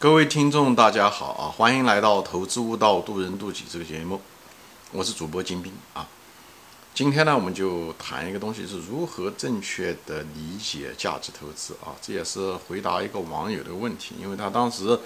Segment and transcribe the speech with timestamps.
[0.00, 1.52] 各位听众，大家好啊！
[1.54, 4.18] 欢迎来到《投资悟道，渡人渡己》这个节目，
[4.92, 6.08] 我是主播金兵啊。
[6.94, 11.92] 今天呢，我们就谈一个东西，是如何正确的理解价值投资啊。
[12.00, 14.98] 这也是回答一个网友的问题，因为他当时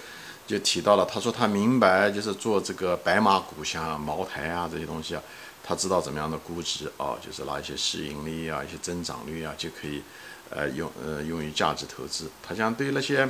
[0.46, 5.23] 就提到了，他说他明白，就是做这个白马股，像茅台啊这些东西啊，
[5.65, 10.01] 他知道怎么样的估值啊，就是拿一些市盈率啊、一些增长率啊，就可以
[10.51, 12.31] 呃用呃用于价值投资。
[12.41, 13.29] 他讲对那些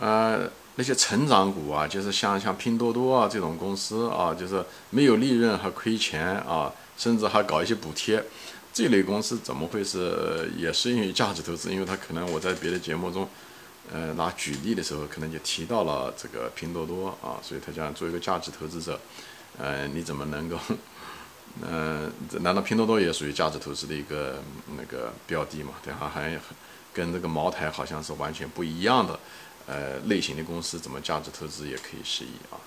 [0.00, 0.50] 呃。
[0.80, 8.24] 那些成长股啊，就是像像拼多多啊这种公司啊，就是没有利润还亏钱啊，甚至还搞一些补贴，
[8.72, 11.70] 这类公司怎么会是也适用于价值投资？
[11.70, 13.28] 因为他可能我在别的节目中，
[13.92, 18.98] 呃，拿举例的时候可能就提到了这个拼多多啊，所以他讲做一个价值投资者，
[19.58, 20.56] 呃，你怎么能够，
[21.60, 22.10] 嗯，
[22.40, 24.42] 难道拼多多也属于价值投资的一个
[24.78, 25.74] 那个标的嘛？
[25.84, 26.10] 对吧？
[26.14, 26.40] 还
[26.94, 29.20] 跟这个茅台好像是完全不一样的。
[29.70, 32.58] 呃，类型的公司怎么价值投资也可以适宜啊？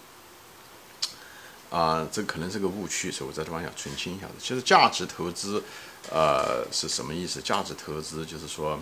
[1.69, 4.33] 啊，这可能是个误区，所以我在这方想澄清一下子。
[4.39, 5.61] 其实价值投资，
[6.09, 7.42] 呃，是什么意思？
[7.42, 8.80] 价值投资就是说，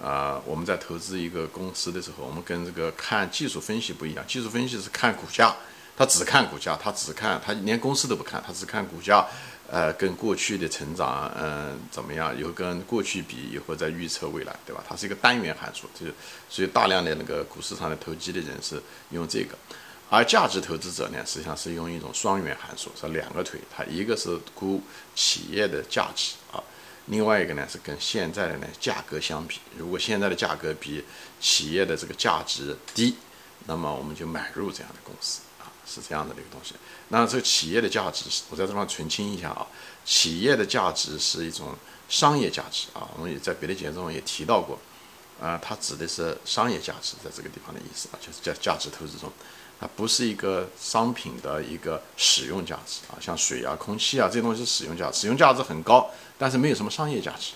[0.00, 4.24] 啊，我们在投资一个公司的时候，我们跟这个看技术分析不一样。
[4.28, 5.56] 技术分析是看股价，
[5.96, 9.26] 他只看股价，他只看，他连公司都不看，他只看股价。
[9.72, 12.36] 呃，跟过去的成长，嗯，怎么样？
[12.36, 14.82] 又跟过去比，以后再预测未来，对吧？
[14.88, 16.12] 它是一个单元函数，就是
[16.48, 19.56] 所以大量的那个股市上的投机的人是用这个，
[20.10, 24.82] 而价值投资者呢，实际上是用一种双元函数，是两个腿，它一个是估
[25.14, 26.60] 企业的价值啊，
[27.06, 31.04] 另外一个呢是跟现在的呢价格相比，如果现在的价格比
[31.40, 33.14] 企业的这个价值低，
[33.68, 35.42] 那么我们就买入这样的公司。
[35.92, 36.74] 是这样的一个东西，
[37.08, 39.66] 那这个企业的价值，我在这方澄清一下啊，
[40.04, 41.74] 企业的价值是一种
[42.08, 44.78] 商业价值啊，我们也在别的节目中也提到过，
[45.40, 49.28] 啊，它指的是商业价值，在这个地方的意思啊，就是价价值投资中，
[49.80, 56.08] 它不是一个商品的一个使用价值啊，像水啊、空气啊这些东西是使用价值，使用价值很高，
[56.38, 57.54] 但是没有什么商业价值。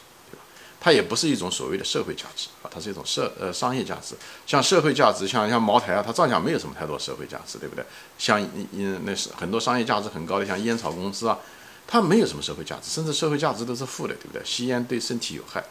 [0.85, 4.15] 它也不是一种所谓的社会价值啊，它是一种社呃商业价值。
[4.47, 7.83] 像社会价值，像像茅台啊，它照讲没有什么太多社会价值，对不对？
[8.19, 8.39] 像
[8.73, 11.39] 嗯那是很多商业价值很高的，像烟草公司啊，
[11.87, 14.43] 它没有什么社会价值，甚至社会价值都是负的，对不对？
[14.45, 15.65] 吸烟对身体有害，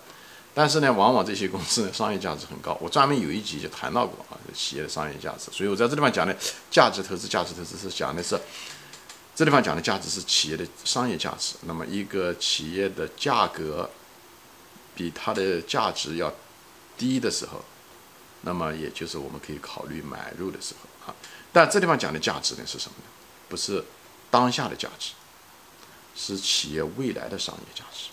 [0.52, 2.76] 但是呢，往往这些公司呢商业价值很高。
[2.82, 5.52] 我专门有一集就谈到过啊，企业的商业价值。
[5.52, 6.36] 所以我在这地方讲的
[6.72, 8.36] 价值投资，价值投资是讲的是
[9.36, 11.54] 这地方讲的价值是企业的商业价值。
[11.68, 13.88] 那么一个企业的价格。
[14.96, 16.34] 比它的价值要
[16.98, 17.64] 低的时候，
[18.42, 21.16] 那么也就是我们可以考虑买入的时候啊。
[21.52, 23.06] 但这地方讲的价值呢是什么呢？
[23.48, 23.84] 不是
[24.32, 25.12] 当下的价值，
[26.16, 28.10] 是企业未来的商业价值。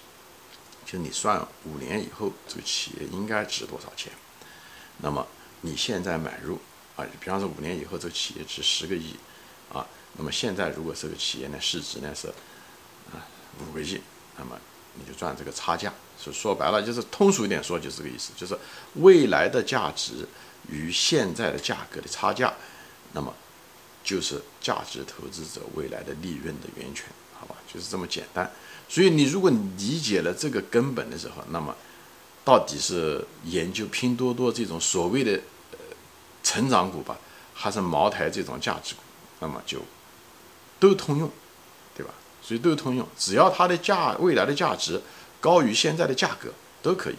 [0.85, 4.12] 就你算五年以后这个企业应该值多少钱，
[4.99, 5.27] 那么
[5.61, 6.59] 你现在买入
[6.97, 9.15] 啊，比方说五年以后这个企业值十个亿
[9.73, 12.29] 啊，那么现在如果这个企业呢市值呢是
[13.12, 13.23] 啊
[13.61, 14.01] 五个亿，
[14.37, 14.59] 那么
[14.95, 15.93] 你就赚这个差价。
[16.22, 18.54] 说说白了，就是通俗一点说，就是这个意思，就是
[18.97, 20.28] 未来的价值
[20.69, 22.53] 与现在的价格的差价，
[23.12, 23.32] 那么
[24.04, 27.06] 就是价值投资者未来的利润的源泉，
[27.38, 28.50] 好吧，就是这么简单。
[28.86, 31.75] 所以你如果理解了这个根本的时候，那么
[32.44, 35.32] 到底是研究拼多多这种所谓的
[35.72, 35.78] 呃
[36.42, 37.16] 成长股吧，
[37.54, 39.00] 还是茅台这种价值股，
[39.38, 39.81] 那么就
[40.78, 41.31] 都通用，
[41.97, 42.12] 对吧？
[42.42, 45.00] 所以都通用，只要它的价未来的价值。
[45.41, 46.51] 高于现在的价格
[46.83, 47.17] 都可以。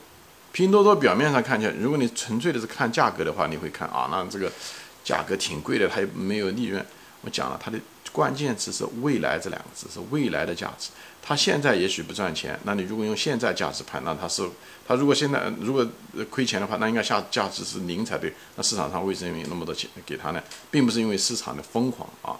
[0.53, 4.51] 拼多多表面上看起来，如果你纯粹的是看价格的话，你会看啊，那这个
[5.03, 6.85] 价格挺贵的，它也没有利润。
[7.21, 7.79] 我讲了，它的
[8.11, 10.89] 关键词是“未来”这两个字，是未来的价值。
[11.21, 14.43] 它现在也许不赚钱，那你如果用现在价值判断，它是
[14.85, 15.87] 它如果现在如果
[16.29, 18.33] 亏钱的话，那应该下价值是零才对。
[18.57, 20.43] 那市场上为什么有那么多钱给他呢？
[20.69, 22.35] 并不是因为市场的疯狂啊，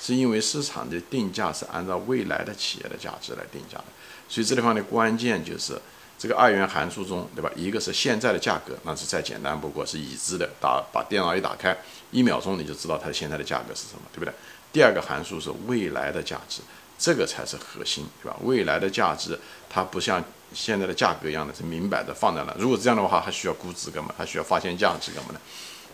[0.00, 3.84] 是因为市场的定价是按照未来的企业的价值来定价的。
[4.28, 5.80] 所以这地方的关键就是
[6.18, 7.50] 这个二元函数中，对吧？
[7.54, 10.48] 一个是现在的价格，那是再简单不过，是已知的。
[10.60, 11.76] 打把电脑一打开，
[12.10, 14.32] 一秒钟你就知道它现在的价格是什么，对不对？
[14.72, 16.62] 第二个函数是未来的价值，
[16.98, 18.36] 这个才是核心，对吧？
[18.42, 19.38] 未来的价值
[19.68, 22.54] 它不像现在的价格一样的是明摆着放在那。
[22.58, 24.14] 如果这样的话，还需要估值干嘛？
[24.16, 25.40] 还需要发现价值干嘛呢？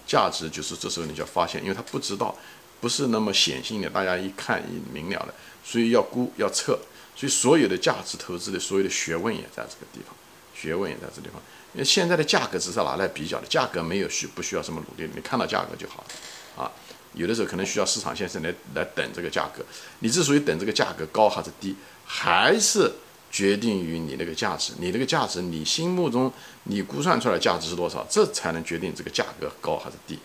[0.06, 2.34] 价值就是这时候你就要发现，因为它不知道，
[2.80, 5.34] 不是那么显性的，大家一看一明了的，
[5.64, 6.78] 所以要估要测。
[7.14, 10.14] 所以，所有的价值投资的所有的学问也在这个地方，
[10.54, 11.40] 学问也在这地方。
[11.74, 16.70] 因为现在的价格只是拿来比较的，价格没有需不需要什么努力，你看到价格就好了啊。
[17.14, 19.64] 有的时候可能需要市场先生来来等这个价格。
[19.98, 21.74] 你之所以等这个价格高还是低，
[22.04, 22.90] 还是
[23.30, 24.72] 决定于你那个价值。
[24.78, 26.32] 你那个价值，你心目中
[26.64, 30.18] 你估算出来价值是多少，这才能决定这个价格高还是低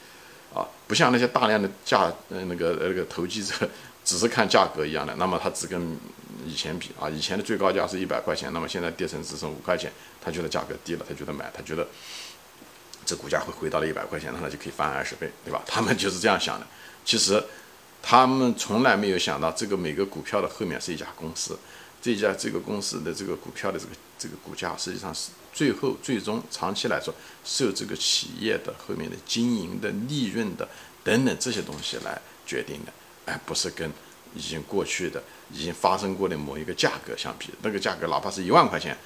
[0.54, 3.54] 啊，不像那些大量的价呃那个那个投机者
[4.04, 5.98] 只是看价格一样的，那么他只跟
[6.46, 9.92] 以前比啊，以前的最高价是一百块钱，那么现在跌成只剩五块钱，
[10.24, 11.88] 他觉得价格低了，他觉得买，他觉得
[13.06, 15.62] 这股价会回到了一百块钱，那他就可以翻二十倍，对吧？
[15.66, 16.66] 他们就是这样想的，
[17.04, 17.44] 其实。
[18.08, 21.58] 他们从来没有想到，这个每个股票的后面是一家公司，
[22.00, 27.12] 这家这个公司的这个股票的这个这个股价，实际上是最后最终长期来说，
[27.44, 30.70] 受这个企业的后面的经营的利润的
[31.04, 32.94] 等等这些东西来决定的，
[33.26, 33.90] 而不是跟
[34.36, 38.98] 已经过去的已经发生过的某一个价格相比，那个价格哪怕是一万块钱，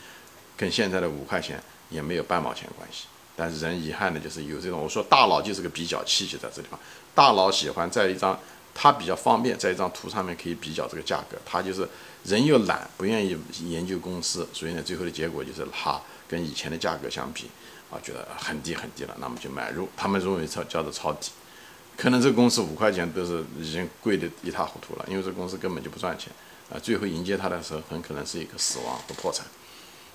[0.58, 3.06] 跟现在的五块钱也没有半毛钱关系。
[3.36, 6.80] 但是人遗憾的就是有这种，我说大脑就是个比较器，就在这地方，
[7.16, 8.40] 大脑喜欢在一张。
[8.82, 11.38] 它比较方便，在一张图上面可以比较这个价格。
[11.44, 11.86] 他就是
[12.24, 13.36] 人又懒，不愿意
[13.68, 16.00] 研究公司，所以呢，最后的结果就是他
[16.30, 17.50] 跟以前的价格相比，
[17.92, 19.90] 啊，觉得很低很低了，那么就买入。
[19.98, 21.32] 他们认为抄叫做抄底，
[22.00, 26.32] 可能这个公司五块钱都是已经贵的一塌糊涂了，因为这公司根本就不赚钱
[26.72, 26.80] 啊。
[26.80, 29.46] 最后迎接它的时候，很可能是一个死亡和破产。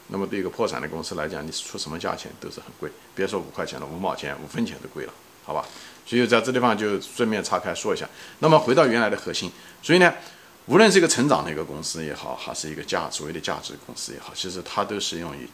[0.09, 5.13] 那么对一个破产的公司来讲，你出什么价钱都是很贵，别说五块钱了，五毛钱、五分钱都贵了，
[5.45, 5.63] 好吧？
[6.07, 8.09] 所以在这地方就顺便岔开说一下。
[8.39, 9.53] 那么回到原来的核心，
[9.83, 10.11] 所以呢，
[10.65, 15.47] 无论是一个成长的一个公司也好，还是一个价所谓的价值公司也好，其实它都适用于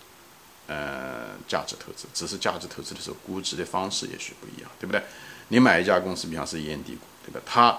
[0.68, 5.02] 呃价值投资，只是价值投资的时候估值的方式也许不一样，对不对？
[5.50, 7.40] 你买一家公司，比方是烟蒂股，对吧？
[7.44, 7.78] 它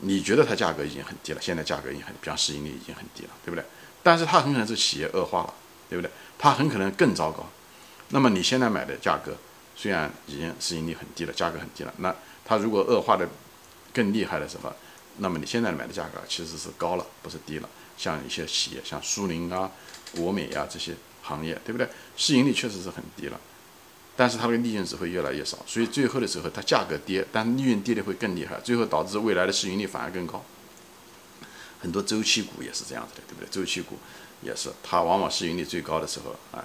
[0.00, 3.64] 你觉得它价格已经很低了，现在价格已经很，比方市盈率已经很低了，对不对？
[4.02, 5.54] 但是它很可能是企业恶化了，
[5.88, 6.10] 对不对？
[6.38, 7.48] 它很可能更糟糕。
[8.08, 9.36] 那么你现在买的价格？
[9.78, 12.14] 虽然已经市盈率很低了，价格很低了，那
[12.46, 13.28] 它如果恶化的
[13.92, 14.72] 更厉害的时候，
[15.18, 17.68] 那么你现在买的价格其实是高了，不是低了。
[17.98, 19.70] 像一些企业，像苏宁啊、
[20.14, 21.86] 国美啊这些行业，对不对？
[22.16, 23.38] 市盈率确实是很低了，
[24.16, 30.42] 但是它的利润只会越来越少，所以最后的时候它价格跌，但利润跌的会更厉害，最后导致未来的市盈率反而更高。
[31.80, 33.48] 很多周期股也是这样子的，对不对？
[33.50, 33.98] 周期股
[34.42, 36.64] 也是，它往往市盈率最高的时候啊，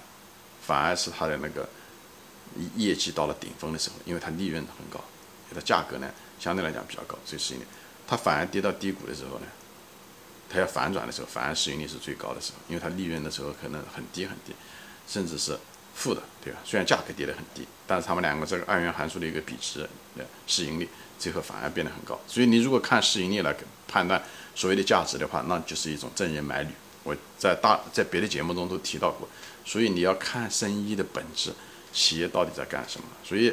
[0.62, 1.68] 反而是它的那个。
[2.76, 5.02] 业绩到了顶峰的时候，因为它利润很高，
[5.54, 7.64] 它价格呢相对来讲比较高，所以市盈率
[8.06, 9.46] 它反而跌到低谷的时候呢，
[10.50, 14.52] 它要反转的时候，反而市盈率是最高的时候，因为它利润的时候可能很低很低，
[15.08, 15.58] 甚至是
[15.94, 16.58] 负的，对吧？
[16.64, 19.80] 虽然价格跌得很低，但是它们两个这个二元函数的一个比值
[20.16, 22.18] 的市盈率最后反而变得很高。
[22.26, 23.54] 所以你如果看市盈率来
[23.86, 24.22] 判断
[24.54, 26.70] 所谓的价值的话，那就是一种正人买履。
[27.04, 29.28] 我在大在别的节目中都提到过，
[29.64, 31.52] 所以你要看生意的本质。
[31.94, 33.06] 企业到底在干什么？
[33.22, 33.52] 所以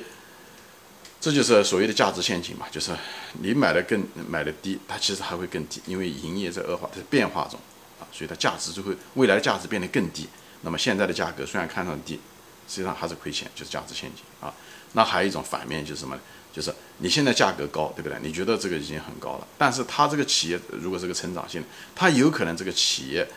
[1.20, 2.96] 这就是所谓的价值陷阱嘛，就是
[3.34, 7.60] 你买的更买的低，它其实还会更低，因为营业在恶化，在变化中
[8.00, 10.26] 啊，所以它价值就会未来的价值变得更低。
[10.62, 12.22] 那么现在的价格虽然看上去低，
[12.68, 14.54] 实际上还是亏钱，就是价值陷阱啊。
[14.94, 16.22] 那还有一种反面就是什么呢？
[16.52, 18.18] 就是你现在价格高，对不对？
[18.22, 21.64] 你觉得这个已经很高了，但是它这个企业如果是个成长性，
[21.96, 23.28] 它有可能这个企业。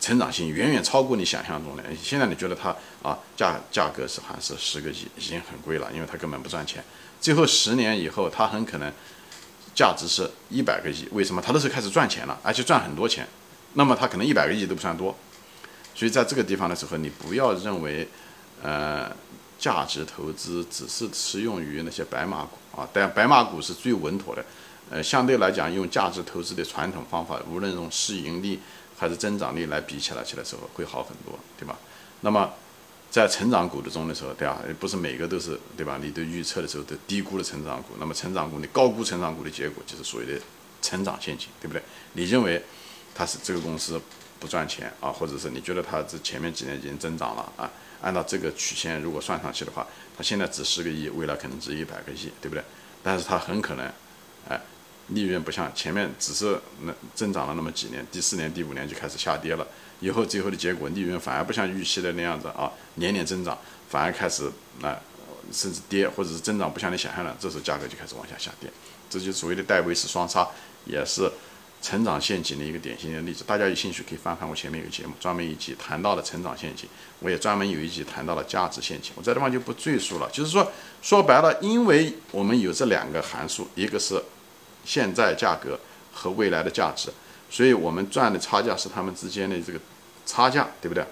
[0.00, 1.84] 成长性远远超过你想象中的。
[2.02, 6.82] 现在你觉得它啊价价格是还是十个亿，已经很贵了，因为它根本不赚钱。
[7.20, 8.92] 最后十年以后，它很可能
[9.76, 11.06] 价值是一百个亿。
[11.12, 11.40] 为什么？
[11.40, 13.28] 它都是开始赚钱了，而且赚很多钱。
[13.74, 15.16] 那么它可能一百个亿都不算多。
[15.94, 18.08] 所以在这个地方的时候，你不要认为
[18.62, 19.10] 呃
[19.58, 24.44] 价值投资只是适用于那些白马股啊，但白马股是最稳妥的。
[24.90, 28.58] 呃，相对来讲，用价值投资的传统方法，无论从市盈率。
[28.94, 31.76] 还是增长率来比起来起来时候会好很多，对吧？
[32.20, 32.48] 那么
[33.10, 34.60] 在成长股的中的时候，对吧？
[34.78, 35.98] 不是每个都是，对吧？
[36.00, 40.40] 你都预测的时候都低估了成长股，那么成长股你高估成长股的结果就是所谓的
[40.80, 41.82] 成长陷阱，对不对？
[42.12, 42.62] 你认为
[43.12, 44.00] 它是这个公司
[44.42, 47.70] 不赚钱啊，或者是你觉得它这前面几年已经增长了啊？
[48.02, 52.64] 按照这个曲线如果算上去的话，它现在值十个亿，未来可能值一百个亿，对不对？
[53.04, 53.86] 但是它很可能，
[54.48, 54.60] 哎。
[55.08, 59.66] 利润不像前面只是那增长了那么几年，第四年、第五年就开始下跌了。
[60.00, 63.58] 以后最后的结果，利润反而不像预期的那样子啊，年年增长，
[63.90, 64.96] 反而开始那
[65.52, 68.70] 甚至跌，或者是增长不像你想象的，这时候价格就开始往下下跌。
[69.10, 70.48] 这就所谓的戴维斯双杀，
[70.86, 71.30] 也是
[71.82, 73.44] 成长陷阱的一个典型的例子。
[73.44, 79.12] 大家有兴趣可以翻翻我前面有节目，专门一集谈到了成长陷阱，我也专门有一集谈到了价值陷阱。
[79.16, 80.30] 我这地方就不赘述了。
[80.30, 80.72] 就是说，
[81.02, 84.22] 说白了，因为我们有这两个函数，一个是。
[84.84, 85.78] 现在价格
[86.12, 87.08] 和未来的价值，
[87.48, 89.78] 所以我们赚的差价是它们之间的这个
[90.26, 91.06] 差价，对不对？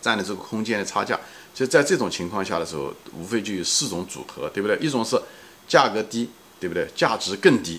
[0.00, 1.20] 占的这个空间的差价，
[1.54, 4.74] 就在这种情况下的时候，无非就有四种组合，对不对？
[4.78, 5.20] 一种是
[5.68, 6.88] 价格低，对不对？
[6.96, 7.78] 价值更低，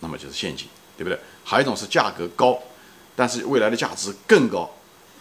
[0.00, 0.66] 那么就是陷阱，
[0.98, 1.18] 对不对？
[1.44, 2.58] 还有一种是价格高，
[3.16, 4.68] 但是未来的价值更高，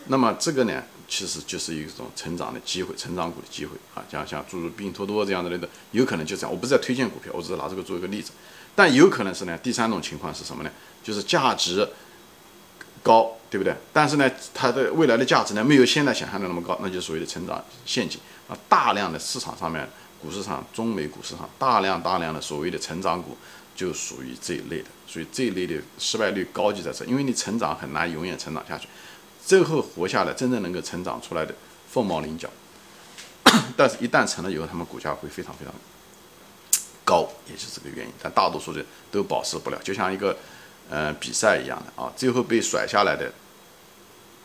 [0.07, 6.51] 那么这个呢，其实就是一种成长的机会，成长股的机会啊，像像诸如拼多多这样的类的，有可能就这样。
[6.51, 8.31] 我不是在推荐股票，我只是拿这个做一个例子。
[8.75, 10.69] 但有可能是呢，第三种情况是什么呢？
[11.03, 11.88] 就是价值
[13.01, 13.74] 高，对不对？
[13.93, 18.57] 但是呢，它的未来的价值呢，没有现在想象的那么高，那就是所谓的成长陷阱啊。
[18.69, 19.88] 大量的市场上面，
[20.22, 23.36] 股市上，中美股市上，大量大量的所谓的成长股，
[23.77, 24.88] 就属于这一类的。
[25.07, 28.89] 所以这一类的失败率高就在这，因为你成长很难永远成长下去。
[29.46, 31.55] 最后活下来，真正能够成长出来的
[31.89, 32.50] 凤毛麟角，
[33.77, 35.74] 但是，一旦成了以后，他们股价会非常非常
[37.05, 38.12] 高，也是这个原因。
[38.22, 40.36] 但大多数人都保持不了，就像一个
[40.89, 43.31] 呃比赛一样的啊，最后被甩下来的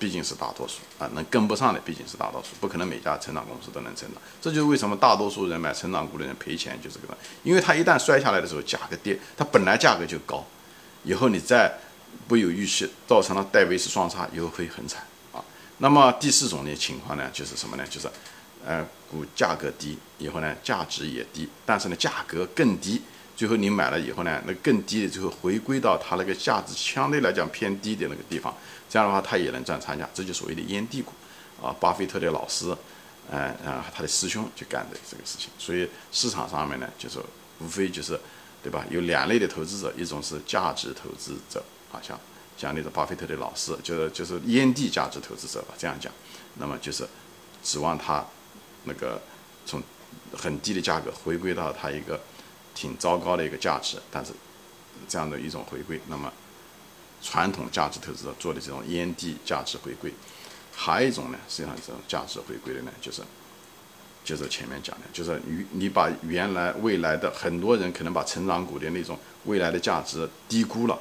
[0.02, 4.20] 毕竟是大多数啊，能跟不上的毕竟是大多数，不可能每家成长公司都能成长。
[4.40, 10.44] 这就是为什么大多数人买成长股的人赔钱，就是这个，因为它一旦摔下来的时候，价格跌，它本来价格就高，
[11.04, 11.72] 以后你再。
[12.28, 15.42] 不有预期，造成了戴维斯双杀，以后会很惨啊。
[15.78, 17.84] 那么第四种的情况呢，就是什么呢？
[17.88, 18.06] 就是，
[18.64, 23.00] 呃，股价格低以后呢，价值也低，但是呢，价格更低，
[23.42, 28.56] 最后你买了以后呢，那更低的最后回归到它那个价值相对来讲偏低的那个地方，
[28.88, 31.10] 这样的话它也能赚差价，这就所谓的烟蒂股
[31.60, 31.74] 啊。
[31.80, 32.72] 巴菲特的老师，
[33.32, 35.50] 嗯啊，他的师兄就干的这个事情。
[35.58, 37.18] 所以市场上面呢，就是
[37.58, 38.16] 无非就是，
[38.62, 38.86] 对吧？
[38.90, 41.60] 有两类的投资者，一种是价值投资者。
[41.90, 42.16] 啊，像
[42.56, 46.12] 像那个巴菲特的老师，就是就是烟蒂价值投资者吧，这样讲，
[46.58, 47.04] 那么就是
[47.64, 48.24] 指望他
[48.84, 49.20] 那个
[49.66, 49.82] 从
[50.32, 52.20] 很低的价格回归到他一个
[52.82, 54.32] 挺糟糕的一个价值，但是
[55.08, 56.32] 这样的一种回归，那么
[57.22, 60.12] 传统价值投资者做的这种烟蒂价值回归，
[60.74, 63.22] 还有一种呢，实际上这种价值回归的呢，就是
[64.24, 70.98] 就是前面讲的，就是你你把原来未来的很多人可能把成长股的那种未来的价值低估了。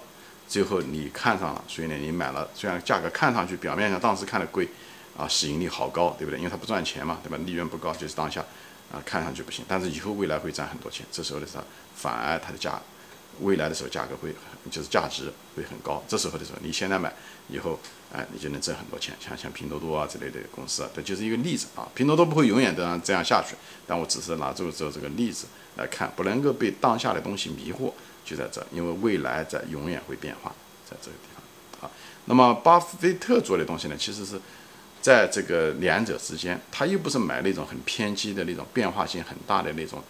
[0.47, 4.67] 最后你看上了，所以呢，你买了，虽然价格看上去表面上当时看的贵，
[5.17, 6.37] 啊，市盈率好高，对不对？
[6.37, 7.37] 因为它不赚钱嘛，对吧？
[7.45, 8.43] 利润不高，就是当下，
[8.91, 11.05] 啊，看上去不行，但是以后未来会赚很多钱。
[11.11, 11.63] 这时候的时候，
[11.95, 12.81] 反而它的价，
[13.39, 14.33] 未来的时候价格会
[14.69, 16.03] 就是价值会很高。
[16.07, 17.13] 这时候的时候，你现在买，
[17.49, 17.79] 以后，
[18.11, 19.15] 哎，你就能挣很多钱。
[19.19, 21.87] 像像拼多多啊之类的公司，这就是一个例子啊。
[21.95, 23.55] 拼多多不会永远这样这样下去，
[23.87, 27.93] 但我只是拿这个做这个例子来看，不能够被当下的东西迷惑。
[28.23, 30.53] 就在这，因为未来在永远会变化，
[30.87, 31.91] 在这个地方啊。
[32.25, 34.39] 那么巴菲特做的东西呢，其实是
[35.01, 40.01] 在这个两者之间，他又不是买那种很偏激的那种变化性很大的那种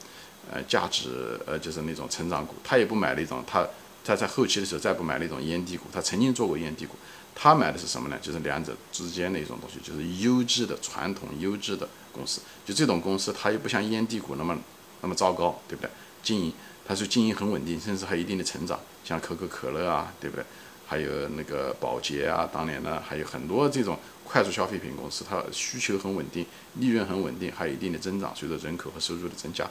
[0.52, 3.66] 呃价值呃就是那种成长股，他也不买那种他
[4.04, 6.96] 他在后期的时候再不买那种烟蒂股，他曾经做过烟蒂股，
[7.34, 8.18] 他买的是什么呢？
[8.22, 14.58] 就是两者之间的一种东西，就是优质的传统优质的公司，就这种公司它又不像烟蒂股那么
[15.02, 15.90] 那么糟糕，对不对？
[16.22, 16.54] 经营。
[16.84, 20.44] 它是经营很稳定，甚至还有一定的成长，像可口可乐啊，对不对？
[20.86, 23.98] 还有那个宝洁啊，当年呢还有很多这种
[24.32, 26.46] 快速消费品公司，它需求很稳定，
[26.76, 29.70] 利润很稳定，还有一定的增长，随着人口和收入的增加，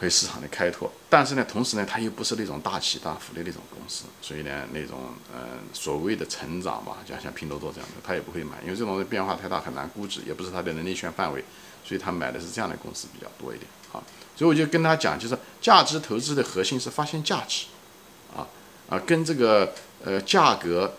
[0.00, 0.90] 和市场的开拓。
[1.08, 4.98] 但是呢，同时呢，它又不是那种大起大伏的那种公司，所以呢，那种
[5.32, 11.44] 嗯所谓的成长吧，像像拼多多这样的，他也不会买，因为这种变化太大，很难估值，也不是他的能力圈范围，
[11.84, 14.02] 所以他买的是这样的公司比较多一点啊。
[14.36, 17.66] 所以我就跟他讲，就是价值投资的核心是发现价值，
[18.36, 18.48] 啊
[18.88, 20.96] 啊，跟这个呃价格，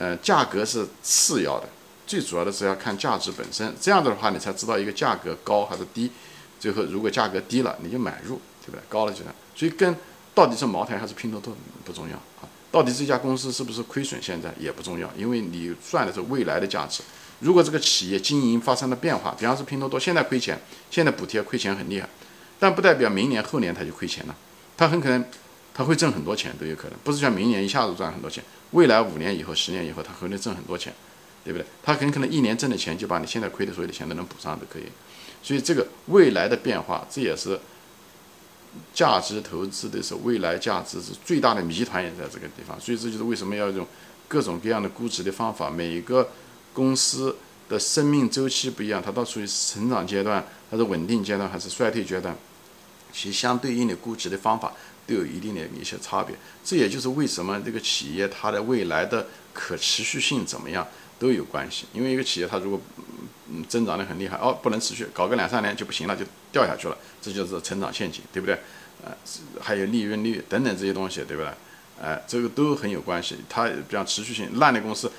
[0.00, 1.68] 呃价格是次要的，
[2.06, 3.72] 最主要的是要看价值本身。
[3.78, 6.10] 这样的话，你才知道一个价格高还是低。
[6.58, 8.80] 最后如果价格低了，你就买入，对不对？
[8.88, 9.34] 高了就样。
[9.54, 9.94] 所以跟
[10.34, 11.54] 到底是茅台还是拼多多
[11.84, 17.02] 不重要啊，到底这家公司是不是亏损现在也不重要，因为你算的是未来的价值。
[17.40, 20.58] 如果这个企业经营发生了变化，比方说拼多多现在亏钱，
[20.90, 22.08] 现在补贴亏钱很厉害。
[22.58, 24.36] 但不代表明年后年他就亏钱了，
[24.76, 25.24] 他很可能
[25.80, 30.92] 他会挣很多钱都有可能，不是像明年一下子赚很多钱，未来五年以后、十年以后他可能挣很多钱，
[31.42, 31.64] 对不对？
[31.82, 34.82] 他很可能一年挣的钱就把你现在亏的所有的钱都能补上都可以。
[35.42, 37.58] 所以这个未来的变化，这也是
[38.92, 42.78] 价值投资的时候，未来价值是最大的谜团也在这个地方。
[42.78, 43.86] 所以这就是为什么要用
[44.28, 46.28] 各种各样的估值的方法，每个
[46.74, 47.34] 公司
[47.70, 52.36] 的生命周期不一样，它到处于成长阶段，它是稳定阶段还是衰退阶段。
[53.12, 54.72] 其相对应的估值的方法
[55.06, 60.86] 都有一定的一些差别，这也就是为什么这个企业它的未来的可持续性怎么样
[61.18, 61.86] 都有关系。
[61.92, 62.80] 因为一个企业它如果
[63.48, 68.58] 嗯增长的很厉害，哦不能持续，搞个两三年就不行了，就掉下去了，这就是成长陷阱，对不对？
[69.04, 69.12] 呃，
[69.60, 71.50] 还有利润率等等这些东西，对不对？
[72.00, 73.36] 哎，这个都很有关系。
[73.48, 75.10] 它比方持续性烂的公司。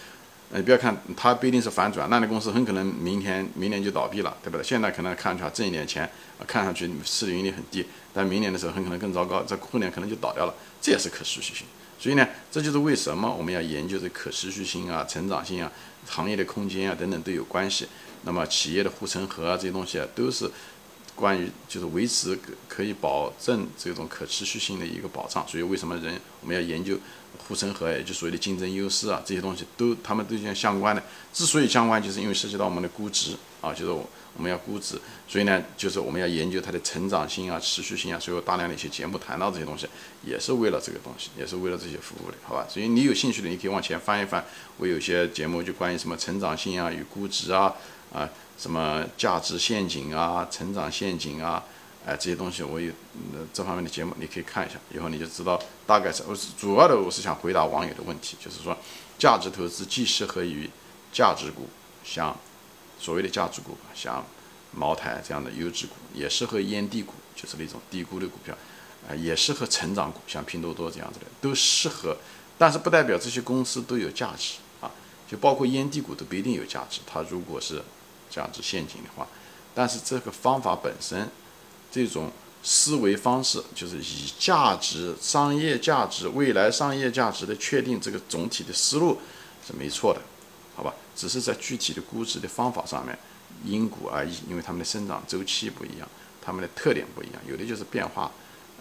[0.54, 4.64] 你不要看它不一定是反转，那的公司很可能明天明年就倒闭了，对不对？
[4.64, 6.10] 现在可能看出来挣一点钱，
[6.46, 11.66] 看上去市盈率很低，但明年的时候很可能更糟糕，在后年可能就倒掉了，这也是可持续性。
[11.98, 15.72] 所以呢，这就是为什么我们要研究这可持续性啊、成长性啊，
[16.08, 17.88] 行业的空间啊等等都有关系。
[18.24, 20.50] 那么企业的护城河啊这些东西啊都是
[21.16, 22.38] 关于就是维持
[22.68, 25.48] 可以保证这种可持续性的一个保障。
[25.48, 26.98] 所以为什么人我们要研究
[27.48, 31.04] 护城河，也就所谓的竞争优势啊这些东西都他们都相相关的。
[31.34, 34.08] 之所以相关，就是因为涉及到我们的估值啊，就是我。
[34.34, 39.86] 我们要估值，所以呢，就是我们要研究它的成长性啊、持续性啊，所以有大量的一些节目谈到这些东西，
[40.24, 42.66] 也是为了这个东西，也是为了这些服务的，好吧？
[42.70, 44.46] 所以你有兴趣的，你可以往前翻一翻，
[44.78, 47.76] 我有些节目就关于什么成长性啊与估值啊，
[48.14, 48.28] 啊，
[48.58, 51.64] 什么价值陷阱啊、成长陷阱啊，
[52.06, 52.92] 哎，这些东西我有
[53.54, 58.78] 这方面的节目，你可以看一下，以后你就知道大概是我是主要的，我是想回答网友的问题，就是说
[59.18, 60.70] 价值投资既适合于
[61.12, 61.68] 价值股，
[62.04, 62.38] 像。
[63.04, 64.24] 所谓的价值股，像
[64.72, 68.56] 茅台这样的优质股，也适合烟蒂股，就是那种低估的股票，
[69.10, 72.16] 啊，也适合成长股，像拼多多这样子的，都适合。
[72.60, 74.92] 但是不代表这些公司都有价值啊，
[75.28, 77.00] 就包括烟蒂股都不一定有价值。
[77.08, 77.82] 它如果是
[78.32, 79.28] 价值陷阱的话，
[79.76, 81.30] 但是这个方法本身，
[81.92, 82.32] 这种
[82.64, 89.20] 思维方式，就是以价值、商业价值、未来商业价值的确定这个总体的思路
[89.68, 90.22] 是没错的。
[90.74, 93.16] 好吧，只是在具体的估值的方法上面
[93.66, 96.08] 因股而异，因为它们的生长周期不一样，
[96.42, 98.32] 它们的特点不一样，有的就是变化，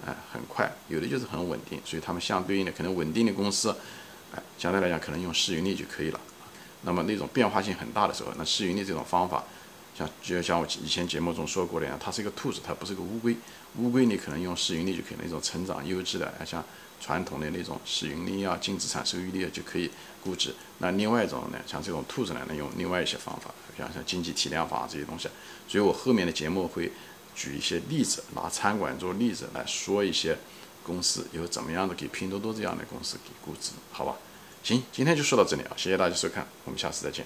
[0.07, 3.75] 哎，很快，有的就是很稳定，所以它们相对应的可能稳定的公司，
[4.33, 6.21] 哎，相对来讲可能用市盈率就可以了。
[6.83, 9.45] 那么那种变化性很大的时候，那市盈率这种方法，
[9.97, 13.37] 像就像我以前节目中说过的样，它是一个兔子，它不是个乌龟。
[13.79, 16.65] 乌龟你可能用市盈率就可以，那种成长优质的，像
[17.01, 19.91] 传统的那种市盈率啊、净资产收益率就可以
[20.23, 20.55] 估值。
[20.79, 25.29] 那另外一种呢，像这种兔子呢，能用另外一些方法，像像经济体量法这些东西。
[25.69, 26.91] 所以我后面的节目会
[27.35, 30.37] 举一些例子，拿餐馆做例子来说一些
[30.83, 34.17] 公司有怎么样的给拼多多这样的公司给估值，好吧？
[34.63, 37.25] 行，今天就说到这里啊，谢谢大家收看，我们下次再见。